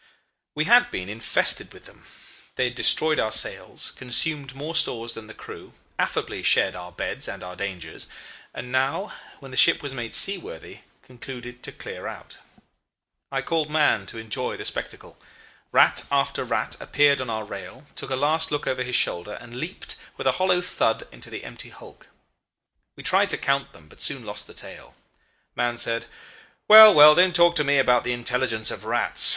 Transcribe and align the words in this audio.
"We 0.55 0.65
had 0.65 0.89
been 0.89 1.09
infested 1.09 1.71
with 1.73 1.85
them. 1.85 2.07
They 2.55 2.63
had 2.63 2.73
destroyed 2.75 3.19
our 3.19 3.31
sails, 3.31 3.91
consumed 3.95 4.55
more 4.55 4.73
stores 4.73 5.13
than 5.13 5.27
the 5.27 5.35
crew, 5.35 5.73
affably 5.99 6.41
shared 6.41 6.73
our 6.75 6.91
beds 6.91 7.27
and 7.27 7.43
our 7.43 7.55
dangers, 7.55 8.07
and 8.51 8.71
now, 8.71 9.13
when 9.39 9.51
the 9.51 9.57
ship 9.57 9.83
was 9.83 9.93
made 9.93 10.15
seaworthy, 10.15 10.79
concluded 11.03 11.61
to 11.61 11.71
clear 11.71 12.07
out. 12.07 12.39
I 13.31 13.43
called 13.43 13.69
Mahon 13.69 14.07
to 14.07 14.17
enjoy 14.17 14.57
the 14.57 14.65
spectacle. 14.65 15.19
Rat 15.71 16.05
after 16.11 16.43
rat 16.43 16.77
appeared 16.81 17.21
on 17.21 17.29
our 17.29 17.45
rail, 17.45 17.83
took 17.95 18.09
a 18.09 18.15
last 18.15 18.49
look 18.49 18.65
over 18.65 18.81
his 18.81 18.95
shoulder, 18.95 19.33
and 19.39 19.53
leaped 19.57 19.97
with 20.17 20.25
a 20.25 20.31
hollow 20.41 20.61
thud 20.61 21.07
into 21.11 21.29
the 21.29 21.43
empty 21.43 21.69
hulk. 21.69 22.07
We 22.95 23.03
tried 23.03 23.29
to 23.29 23.37
count 23.37 23.71
them, 23.71 23.87
but 23.87 24.01
soon 24.01 24.25
lost 24.25 24.47
the 24.47 24.55
tale. 24.55 24.95
Mahon 25.53 25.77
said: 25.77 26.07
'Well, 26.67 26.91
well! 26.91 27.13
don't 27.13 27.35
talk 27.35 27.55
to 27.57 27.63
me 27.63 27.77
about 27.77 28.03
the 28.03 28.13
intelligence 28.13 28.71
of 28.71 28.83
rats. 28.83 29.29